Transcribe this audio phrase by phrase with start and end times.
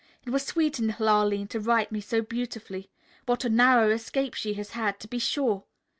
[0.25, 2.89] It was sweet in little Arline to write me so beautifully.
[3.27, 5.65] What a narrow escape she has had, to be sure!